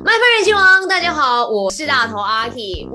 [0.00, 2.88] 麦饭人气王，大家好，我是大头阿 K。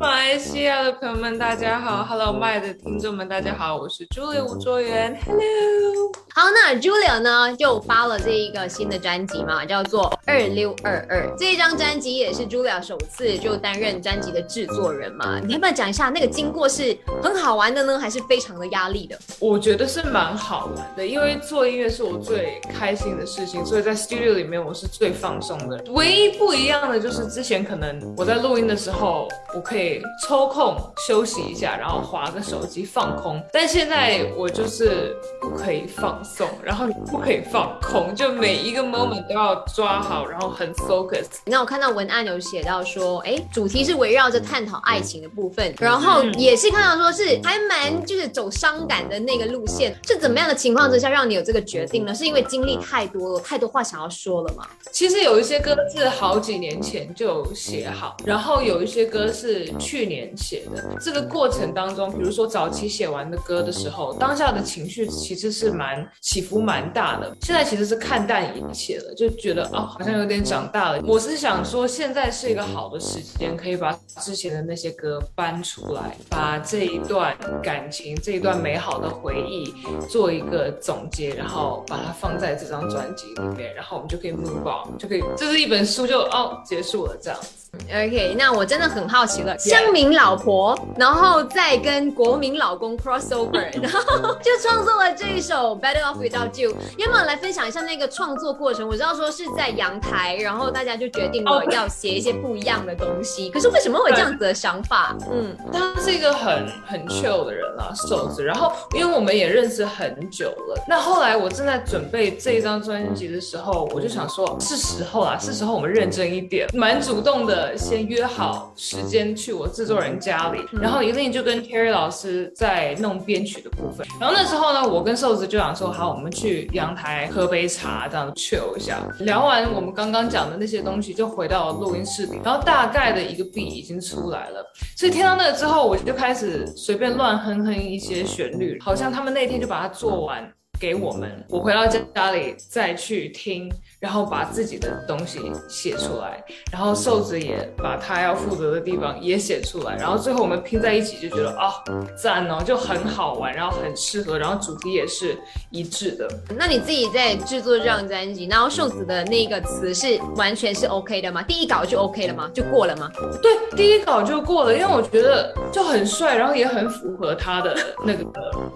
[0.00, 6.10] 马来西亚的朋友们，大家好，Hello，麦的听众们，大家好，我是 Julia 吴卓源，Hello。
[6.34, 11.30] 好，那 Julia 呢就发了这一个新的专辑嘛，叫做二六二二。
[11.36, 19.18] 这一张专辑也是 Julia 首次就担任专辑的制作人嘛，你要不要讲一下那个经过是很好玩的呢，还是非常的压力的？
[19.38, 25.84] 我觉得是蛮好玩的，因为做音乐是我最开心的事情，所以在 studio 里面我是最放松的。
[25.88, 36.18] 唯一不一样的就是之前可能我在录音的时候，我可以抽空休息一下，然后划个手机放空，但现在我就是不可以放。
[36.24, 41.24] 松，然后你不可以放空，就每一个 moment 都要抓好，然后很 focus。
[41.46, 52.14] 那我看到文案有写到说，哎，主题是围绕着探讨爱情的部分，然后也是看到说是还蛮就是走伤感的那个路线，是怎么样的情况之下让你有这个决定呢？
[52.14, 54.66] 是因为经历太多了，太多话想要说了吗？
[54.92, 60.84] 其实有一些歌是好好几年前就写好，然后有一些歌是去年写的。
[61.00, 66.06] 这个过程当中，比如说早期写完的歌的时候，当下的情绪其实是蛮。
[66.20, 71.02] 起伏蛮大的，现在其实是看淡一切了，就觉得哦，好像有点长大了。
[71.06, 79.72] 我是想说，现在是一个好的时间，可以把之前的那些歌搬出来，把这一段感情、这一段美好的回忆
[80.08, 87.48] 做一个总结，然后把它放在这张专辑里面，然后我们就可以 move on，就可以，这是一本书就哦结束了这样子。
[87.90, 96.74] OK，那我真的很好奇了，乡民老婆，然后再跟国民老公 crossover， 然后就创作了这一首 Better Off Without You。
[96.96, 98.88] 要不要来分享一下那个创作过程？
[98.88, 103.50] 我知道说是在阳台，然后大家就决定了要写一些不一样的东西。
[103.50, 105.14] 可是为什么会这样子的想法？
[105.30, 108.42] 嗯，他是一个很很 chill 的人啊，瘦子。
[108.42, 117.76] 然后因为我们也认识很久了，那后来我正在准备这一张专辑的时候，我就想说，是时候啦，是时候我们认真一点，蛮主动的。
[117.76, 124.06] 先约好时间去我制作人家里，然后一定就跟 Terry 老师在弄编曲的部分。
[124.20, 128.98] 然后那时候呢，我跟瘦子就想说，好，我们去阳台喝杯茶，这样 chill 一下。
[129.20, 134.64] 聊完我们刚刚讲的那些东西，就回到录音室里，然后大概的一个 B 已经出来了。
[134.96, 140.52] 所以听到那个之后，我就开始随便乱哼哼一些旋律，好像他们那天就把它做完。
[140.78, 151.74] 给我们，我回到家里再去听，然后把自己的东西写出来，然后瘦子也把他要负责的地方也写出来，然后最后我们拼在一起，就觉得啊，
[152.16, 155.36] 赞哦，就很好玩，然后很适合，然后主题也是
[155.70, 156.28] 一致的。
[156.56, 161.42] 那你自己在制作这张专辑，然后瘦子的那个词是完全是 OK 的吗？
[161.42, 162.48] 第一稿就 OK 了吗？
[162.54, 163.10] 就过了吗？
[163.42, 168.24] 对，第一稿就过了，因为我觉得就很帅，然后也很符合他的那个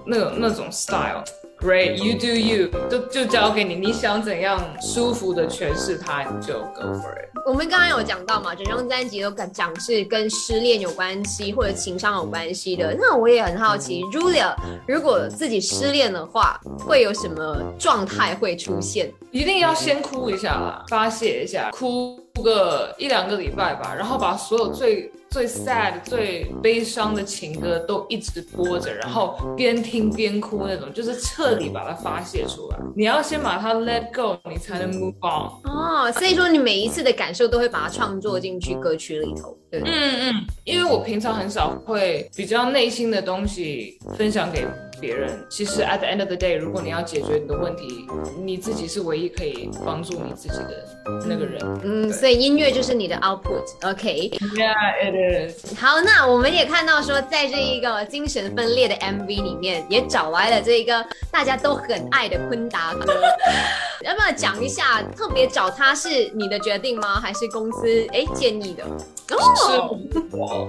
[0.04, 1.22] 那个那种 style。
[1.62, 7.30] Great, you do you，就就交给你，你想怎样舒服的诠释它，你就 go for it。
[7.46, 12.96] 我们刚刚有讲到嘛，整张专辑都讲是跟失恋有关系或者情商有关系的。
[12.98, 14.56] 那我也很好奇，Julia，
[14.88, 19.12] 如果自己失恋的话，会有什么状态会出现？
[19.30, 25.08] 一定要先哭一下啦，发泄一下，哭个一两个礼拜吧，然后把所有最。
[25.32, 32.78] 最 sad、最悲伤的情歌都一直播着，然后边听边哭那种，就是彻底把它发泄出来。
[32.94, 35.48] 你要先把它 let go，你才能 move on。
[35.65, 39.56] 哦，所以说你每一次的感受都会把它创作进去歌曲里头。
[39.70, 44.66] 对，嗯嗯，因为我平常很少会比较内心的东西分享给。
[45.00, 48.06] 别人其实 at the end of the day，如果你要解决你的问题，
[48.41, 50.84] 你自己是唯一可以帮助你自己的
[51.26, 51.60] 那个人。
[51.82, 55.12] 嗯，所以音乐就是你的 output，OK？Yeah, it
[55.76, 63.14] 好，那我们也看到说，在这一个精神分裂的 MV 里面，也找来了这一个大家都很爱的昆达哥。
[64.04, 65.02] 要不要讲一下？
[65.16, 67.20] 特别找他是你的决定吗？
[67.20, 68.84] 还是公司哎建议的？
[69.28, 69.36] 是
[70.32, 70.68] 我。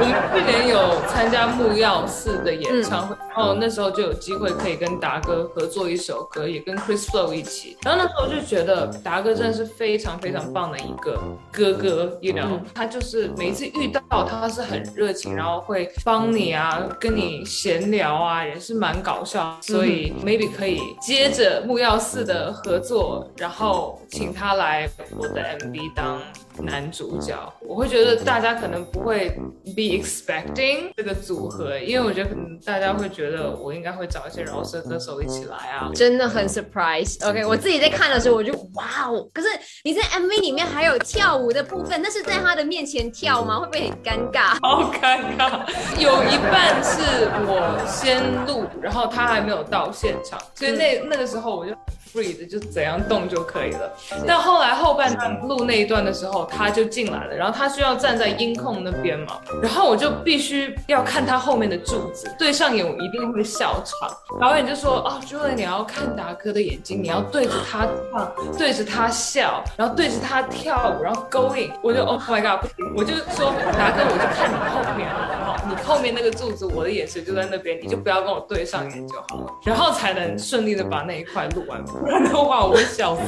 [0.00, 7.76] 我们去年有参加木曜四的演唱会，然后那时候就有机会可以跟达哥合作一首歌，也跟 Chris Flow 一起。
[7.82, 11.18] 然后那时候就觉得达哥真的是非常非常棒的一个
[11.50, 19.56] 哥哥，you know，他就是每一次遇到他是很热情，然后会帮你啊，跟你闲聊啊，也是蛮搞笑。
[19.62, 26.20] 所以 maybe 可以接着木曜四的合作，然后请他来我的 MV 当。
[26.62, 29.30] 男主角，我会觉得大家可能不会
[29.74, 37.26] be expecting 这个组合，因为我觉得可能大家会觉得我应该会找一些饶舌歌手一起来啊，真的很 surprise。
[37.26, 39.26] OK，我自己在看的时候，我就哇哦！
[39.32, 39.48] 可是
[39.84, 43.58] 你在 MV 里面还有跳舞的部分，那是在他的面前跳吗？
[43.58, 44.58] 会不会很尴尬？
[44.60, 45.62] 好尴尬，
[45.98, 47.00] 有一半是
[47.46, 51.72] 我先录，然后他还没有到现场，所以那那个时候我就。
[52.12, 53.92] Free 的，就怎样动就可以了。
[54.26, 64.10] 但后来后半段录那一段的时候，他就进来了，然后他需要站在音控那边嘛，然后我就必须要看他后面的柱子，对上眼我一定会笑场。
[64.40, 75.08] 导演就说：“哦，Julie，你要看达哥的眼睛，你要对着他唱，对着他笑，然后对着他跳舞，然后勾引。”我就 Oh my god，不行，我就说达哥，我就看你后面，
[75.44, 83.22] 好，你后面那个柱子，我的眼神就在那边，你就不要跟我对上眼就好了，然后才能顺利的把那一块录完，不然的话我会笑死。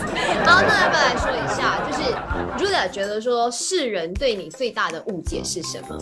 [0.44, 2.03] 好，那要不要来说一下，就是
[2.59, 5.97] Julia 觉得说世人对你最大的误解是什么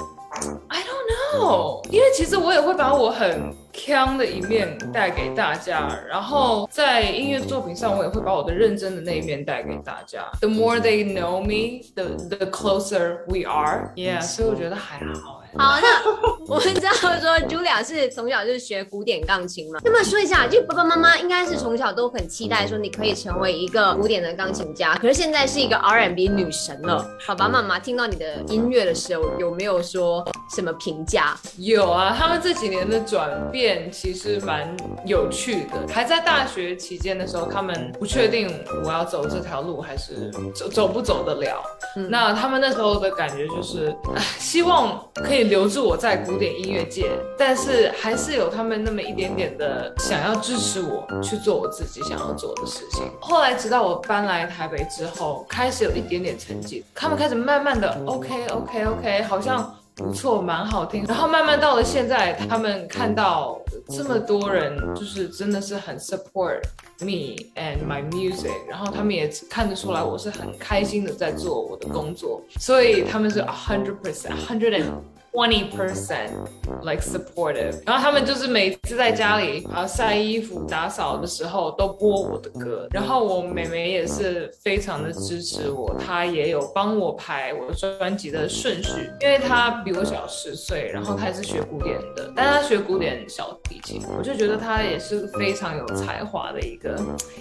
[0.69, 10.25] ？I don't know，因为其实我也会把我很腔的一面带给大家，然后在音乐作品上，我也会把我的认真的那一面带给大家。
[10.41, 13.93] The more they know me, the the closer we are.
[13.95, 15.40] Yeah，所以我觉得还好哎。
[15.57, 30.25] 好，那我们知道说 Julia 是从小就是学古典钢琴嘛， 那么说一下，就爸爸妈妈应该是从小都很期待说你可以成为一个古典的钢琴家，可是现在是一个 R&B 女神了，爸爸妈妈听到你的音乐的时候有没有说
[30.55, 31.37] 什么评价？
[31.59, 34.69] 有啊，他们这几年的转变其实蛮
[35.07, 35.87] 有趣的。
[35.93, 38.49] 还在大学期间的时候，他们不确定
[38.85, 41.63] 我要走这条路还是走走不走得了。
[41.97, 43.95] 嗯那他们那时候的感觉就是，
[44.39, 53.03] 希望可以留住我在古典音乐界，但是还是有他们那么一点点的想要支持我去做我自己想要做的事情。
[53.21, 59.77] 后来直到我搬来台北之后，开始有一点点成绩，他们开始慢慢的 OK OK OK，好像。
[60.01, 61.05] 不错，蛮好听。
[61.07, 66.63] 然后慢慢到了现在，他们看到这么多人，就是真的是很 support
[67.01, 74.87] me and my music，然后他们也看得出来我是很开心的在做我的工作，所以他们是 a hundred percent hundred and
[75.33, 76.31] twenty percent
[76.83, 77.81] like supportive。
[77.87, 96.99] 然后他们就是每次在家里啊晒衣服、打扫的时候都播我的歌，然后我妹妹也是非常的支持我，她也有帮我排我专辑的顺序，因为她比我小十岁，然后她也是学古典的，但她学古典小提琴，我就觉得她也是非常有才华的一个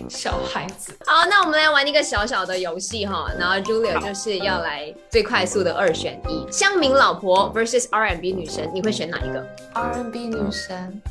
[0.07, 0.93] 小孩子。
[1.05, 11.01] 好，那我们来玩一个小小的游戏哈，然后 Julia 就是要来最快速的二选一，香明老婆 versus R&B 女神，你会选哪一个？R&B 女神，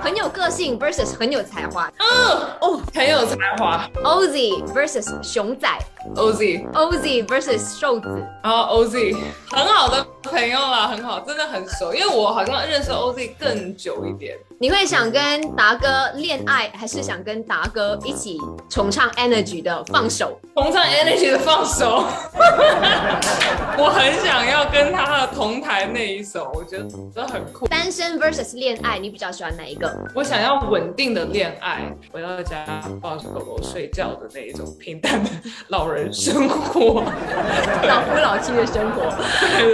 [0.00, 2.06] 很有个性 versus 很有才华嗯，
[2.60, 5.66] 哦，很有才华，Ozzy versus 熊仔
[6.14, 8.08] ，OZ，，Ozzy versus 瘦子。
[8.42, 9.16] 然后 OZ
[9.50, 14.36] 很好的朋友啦，很好，真的很熟，因为我好像认识 OZ 更久一点。
[14.60, 18.38] 你会想跟达哥恋爱，还是想跟达哥一起
[18.70, 20.38] 重唱 Energy 的放手？
[20.54, 22.04] 重唱 Energy 的放手，
[23.76, 27.66] 我很想要跟他的同台那一首，我觉得真的很酷。
[27.66, 29.92] 单身 versus 恋爱，你比较喜欢哪一个？
[30.14, 32.64] 我想要稳定的恋爱，回到家
[33.02, 35.30] 抱着狗狗睡觉的那一种平淡的
[35.68, 37.02] 老人生活。
[37.88, 39.10] 老夫老妻的生活。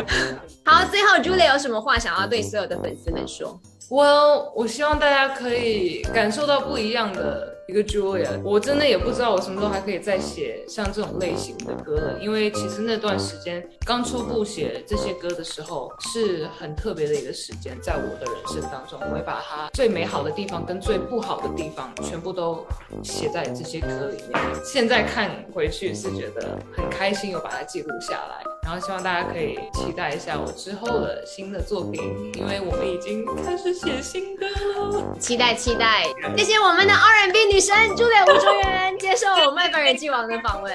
[0.65, 3.61] 好，最后 Julia 有什么话想要对所有的粉丝们说？
[3.91, 8.41] 我我希望大家可以感受到不一样的一个 Julia。
[8.45, 22.65] 我真的也不知道我什么时候还可以再写像这种类型的歌了，因为其实那段时间刚初步写这些歌的时候是很特别的一个时间，在我的人生当中，我会把它最美好的地方跟最不好的地方全部都
[23.03, 24.41] 写在这些歌里面。
[24.65, 28.50] 现在看回去是觉得很开心，有把它记录下来。
[28.71, 32.01] 然后希望大家可以期待一下我之后的新的作品，
[32.37, 35.17] 因为我们已经开始写新歌了。
[35.19, 36.05] 期待期待！
[36.37, 40.73] 谢谢我们的 R&B 女神 Julia 吴卓源接受麦本人气王的访问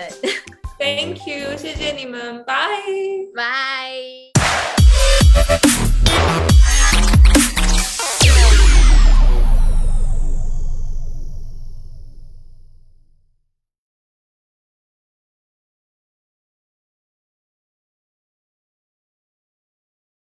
[0.78, 2.68] ，Thank you，谢谢你们，拜。
[3.34, 3.94] 拜。